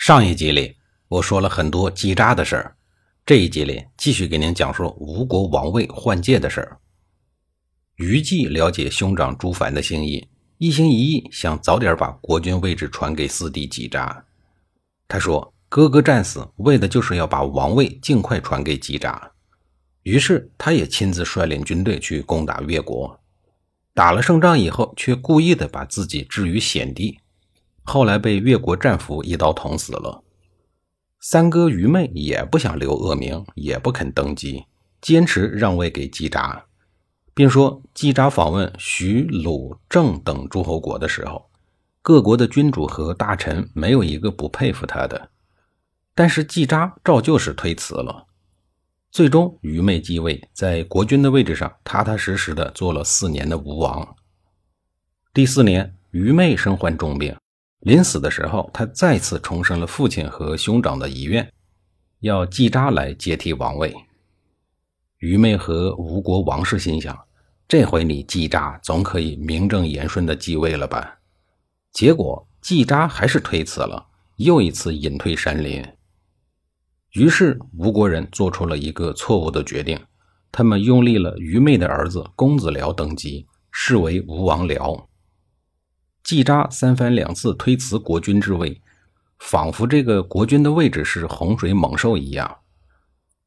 [0.00, 0.76] 上一集里
[1.08, 2.74] 我说了很多击扎的事儿，
[3.26, 6.78] 这一集里继续给您讲述吴国王位换届的事儿。
[7.96, 10.26] 于季了解兄长朱凡的心意，
[10.56, 14.24] 一心一意想早点把国君位置传给四弟击扎。
[15.06, 19.30] 他说：“哥哥战死，为的就是要把王位尽快传给击扎。”
[20.04, 23.20] 于是他也亲自率领军队去攻打越国，
[23.92, 27.20] 打了胜仗以后，却故意的把自己置于险地。
[27.90, 30.22] 后来被越国战俘一刀捅死了。
[31.18, 34.64] 三哥愚昧也不想留恶名，也不肯登基，
[35.00, 36.62] 坚持让位给季札，
[37.34, 41.50] 并说季札访问徐、鲁、郑等诸侯国的时候，
[42.00, 45.30] 各国的君主和大臣没有一个不佩服他的。
[46.14, 48.28] 但是季札照旧是推辞了。
[49.10, 54.14] 最终，愚昧继位，在国君的位置上踏踏实实的做了四年的吴王。
[55.34, 57.36] 第四年，愚昧身患重病。
[57.80, 61.50] 临死的时候，他再次重申了父亲和兄长的遗愿，
[62.20, 63.94] 要季札来接替王位。
[65.18, 67.18] 愚昧和吴国王室心想：
[67.66, 71.18] 这回你季札总可以名正言顺的继位了吧？
[71.92, 74.06] 结果季札还是推辞了，
[74.36, 75.82] 又一次隐退山林。
[77.12, 79.98] 于是吴国人做出了一个错误的决定，
[80.52, 85.06] 他们拥立了愚昧的儿子公子僚登基，视为吴王僚。
[86.30, 88.80] 季札三番两次推辞国君之位，
[89.40, 92.58] 仿佛这个国君的位置是洪水猛兽一样。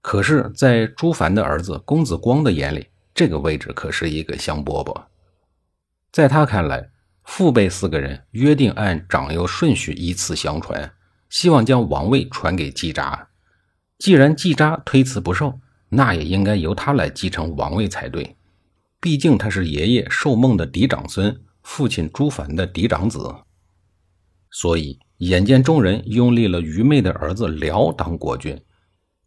[0.00, 5.00] 可是，在朱凡的儿子公子光的眼里，这个位置可是一个香饽饽。
[6.10, 6.90] 在他看来，
[7.22, 10.92] 父辈四个人约定按长幼顺序依次相传，
[11.30, 13.28] 希望将王位传给季札。
[13.96, 18.36] 既然季札推辞不受，那也应该由他来继承王位才对。
[19.00, 21.40] 毕竟他是爷爷寿梦的嫡长孙。
[21.62, 23.18] 父亲朱凡的嫡长子，
[24.50, 28.60] 所以眼见众人拥立了愚昧的儿子辽当国君，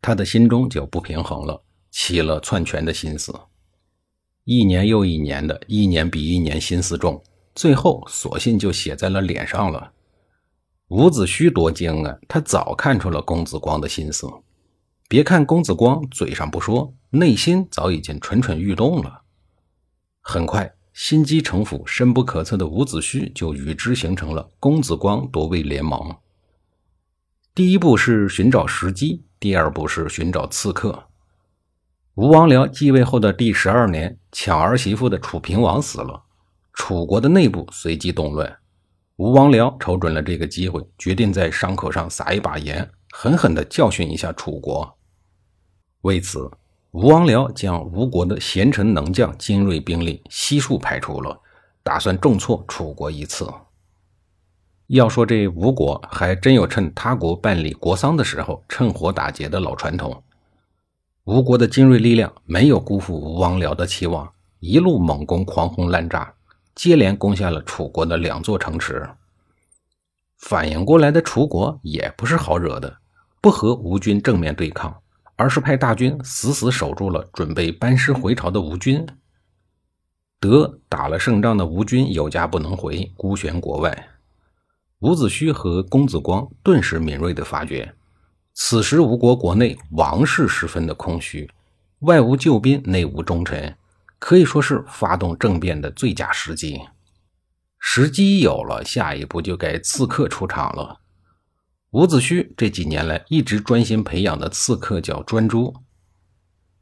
[0.01, 3.33] 他的心中就不平衡了，起了篡权的心思。
[4.43, 7.23] 一年又一年的，一年比一年心思重，
[7.55, 9.91] 最后索性就写在了脸上了。
[10.89, 14.27] 伍子胥多精啊，他早看出了公子光的心思。
[15.07, 19.23] 别看公子光嘴上不说，内心早已经蠢蠢欲动了。
[20.21, 20.71] 很快。
[20.95, 26.15] 心机城府深不可测的伍子胥就与之形成了公子光夺位联盟。
[27.53, 31.07] 第一步是寻找时机，第二步是寻找刺客。
[32.13, 36.23] 吴王僚继位后的第十二年，抢儿媳妇的楚平王死了，
[36.71, 38.57] 楚国的内部随即动乱。
[39.17, 44.97] 吴王僚瞅准了这个机会，决定在伤口上撒一把盐，狠狠地教训一下楚国。
[46.03, 46.49] 为此。
[46.95, 51.37] 吴王僚将吴国的贤臣能将精锐兵力悉数排除了，
[51.83, 53.45] 打算重挫楚国一次。
[54.87, 60.23] 要说这吴国还真有趁他国办理国丧的时候趁火打劫的老传统。
[61.25, 64.31] 吴国的精锐力量没有辜负吴王僚的期望，
[64.61, 66.33] 一路猛攻，狂轰滥炸，
[66.75, 69.05] 接连攻下了楚国的两座城池。
[70.37, 72.99] 反应过来的楚国也不是好惹的，
[73.41, 74.95] 不和吴军正面对抗。
[75.35, 79.05] 而是派大军死死守住了准备班师回朝的吴军。
[80.39, 84.09] 得打了胜仗的吴军有家不能回，孤悬国外。
[84.99, 87.93] 伍子胥和公子光顿时敏锐地发觉，
[88.53, 91.49] 此时吴国国内王室十分的空虚，
[91.99, 93.75] 外无救兵，内无忠臣，
[94.19, 96.79] 可以说是发动政变的最佳时机。
[97.79, 101.01] 时机有了，下一步就该刺客出场了。
[101.95, 105.73] 伍子胥这几年来一直专心培养的刺客叫专诸，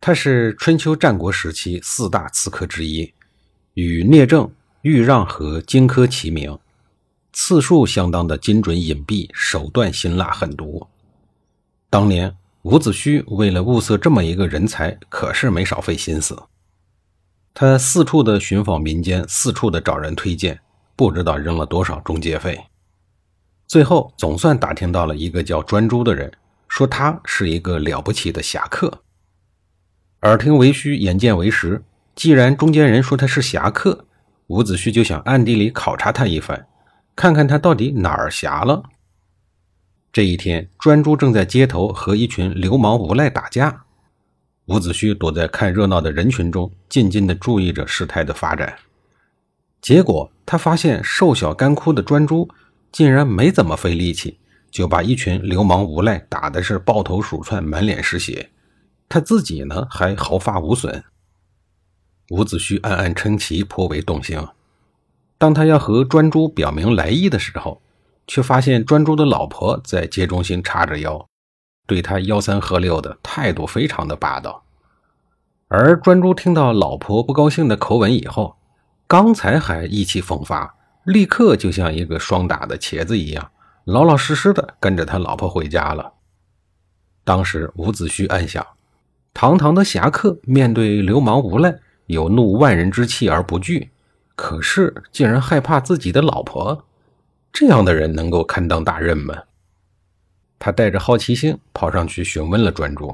[0.01, 3.13] 他是春秋战国时期四大刺客之一，
[3.75, 4.51] 与聂政、
[4.81, 6.57] 豫让和荆轲齐名，
[7.31, 10.87] 刺术相当的精准隐蔽，手段辛辣狠毒。
[11.91, 16.35] 当年伍子胥为了物色这么一个人才，可是没少费心思。
[17.53, 20.59] 他四处的寻访民间，四处的找人推荐，
[20.95, 22.59] 不知道扔了多少中介费。
[23.73, 26.31] 最后总算打听到了一个叫专诸的人，
[26.67, 29.01] 说他是一个了不起的侠客。
[30.21, 31.81] 耳听为虚，眼见为实。
[32.13, 34.05] 既然中间人说他是侠客，
[34.45, 36.67] 伍子胥就想暗地里考察他一番，
[37.15, 38.83] 看看他到底哪儿侠了。
[40.11, 43.85] 这一天，专诸正在街头和一群流氓无赖打架，
[44.67, 48.75] 伍子胥躲在看热闹的人群中，静静地注意着事态的发展。
[49.81, 52.47] 结果，他发现瘦小干枯的专诸
[52.93, 54.39] 竟然没怎么费力气，
[54.71, 58.51] 就把一群流氓无赖打的是抱头鼠窜、满脸是血。
[59.09, 61.03] 他自己呢，还毫发无损。
[62.29, 64.39] 伍子胥暗暗称奇，颇为动心。
[65.37, 67.81] 当他要和专诸表明来意的时候，
[68.27, 71.27] 却发现专诸的老婆在街中心叉着腰，
[71.85, 74.63] 对他吆三喝六的态度非常的霸道。
[75.67, 78.55] 而专诸听到老婆不高兴的口吻以后，
[79.07, 80.75] 刚才还意气风发，
[81.05, 83.51] 立刻就像一个霜打的茄子一样，
[83.85, 86.13] 老老实实的跟着他老婆回家了。
[87.23, 88.65] 当时伍子胥暗想：
[89.33, 93.91] 堂堂的侠客，面对流氓无赖，有怒万人之气而不惧。
[94.35, 96.85] 可是，竟然害怕自己的老婆，
[97.51, 99.35] 这样的人能够堪当大任吗？
[100.57, 103.13] 他带着好奇心跑上去询问了专诸，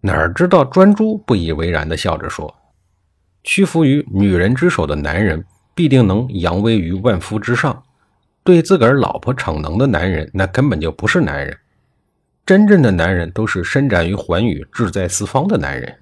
[0.00, 2.54] 哪知道专诸不以为然的笑着说
[3.44, 5.44] ：“屈服于女人之手的男人，
[5.80, 7.72] 必定能扬威于万夫之上；
[8.44, 11.56] 对自个儿老婆逞能的男人，那根本就不是男人。
[12.44, 15.96] 真正的男人，都是伸展于寰宇、志在四方的男人。”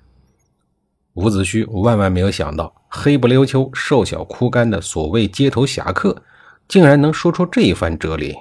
[1.14, 6.24] 伍子胥万万没有想到，黑不溜秋、瘦小枯干的所谓街头侠客，
[6.66, 8.34] 竟然能说出这一番哲理。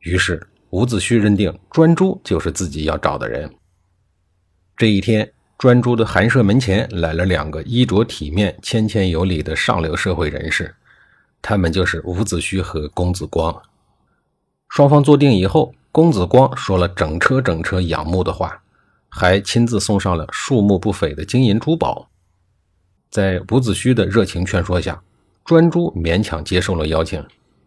[0.00, 3.48] 于是，伍子胥认定专诸就是自己要找的人。
[4.76, 10.74] 这一天，专诸的寒舍门前来了两个衣着体面、谦谦有礼的上流社会人士，
[11.40, 13.62] 他们就是伍子胥和公子光。
[14.68, 18.62] 双方坐定以后，公子光说了整车整车仰慕的话。
[19.08, 22.10] 还亲自送上了数目不菲的金银珠宝，
[23.08, 25.00] 在伍子胥的热情劝说下，
[25.42, 27.24] 专诸勉强接受了邀请，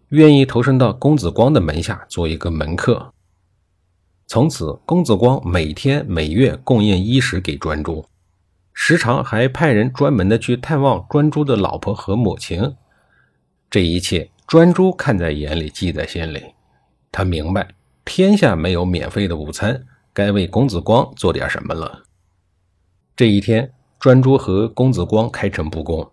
[0.09, 3.12] 愿意投身到公子光的门下做一个门客。
[4.31, 8.05] 从此，公子光每天每月供应衣食给专诸，
[8.73, 12.75] 时常还派人专门的去探望专诸的老婆和母亲。
[13.71, 16.43] 这一切，专诸看在眼里，记在心里。
[17.11, 17.69] 他明白，
[18.05, 19.83] 天下没有免费的午餐。
[20.13, 22.03] 该为公子光做点什么了。
[23.15, 26.07] 这一天，专诸和公子光开诚布公，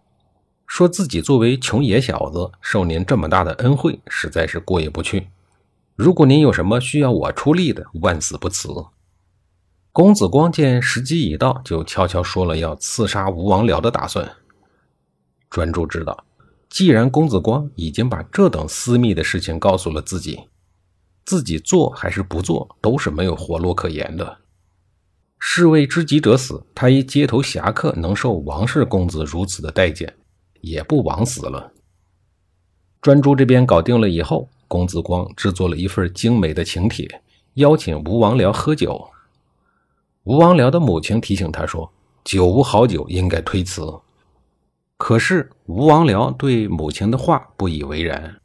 [0.66, 5.26] 说自己作为穷野小子，受您这么大的恩惠，实在是过意不去。
[5.96, 8.69] 如果您有什么需要我出力的，万死不辞。
[9.93, 14.31] 公子光见时机已到，就悄悄说了要刺杀吴王僚的打算。
[15.48, 16.25] 专诸知道，
[16.69, 20.38] 既然公子光已经把这等私密的事情告诉了自己。
[21.25, 24.38] 自己做还是不做，都是没有活路可言的。
[25.38, 30.14] 士为知己者死，他一街头侠客能受王氏公子如此的待见，
[30.60, 31.72] 也不枉死了。
[33.00, 37.22] 专诸这边搞定了以后，公子光制作了一份精美的请帖，
[37.54, 39.08] 邀请吴王僚喝酒。
[40.24, 41.92] 吴王僚的母亲提醒他说
[42.24, 44.00] ：“酒无好酒，应该推辞。”
[44.98, 48.40] 可是吴王僚对母亲的话不以为然。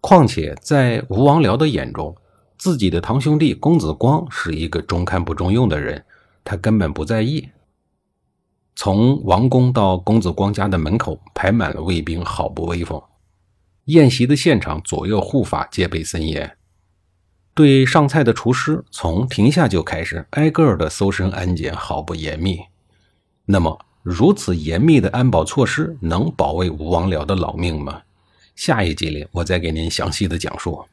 [0.00, 2.14] 况且，在吴王僚的眼中，
[2.56, 6.04] 自己的堂兄弟公子光是一个中看不中用的人，
[6.44, 7.48] 他根本不在意。
[8.76, 13.02] 从王宫到公子光家的门口，排满了卫兵，好不威风。
[13.90, 16.56] 宴席的现场，左右护法戒备森严，
[17.54, 22.60] 对上菜的厨师，从停下就开始挨个的搜身安检，毫不严密。
[23.46, 28.02] 那么，如此严密的安保措施，能保卫吴王僚的老命吗？
[28.54, 30.84] 下一集里，我再给您详细的讲述。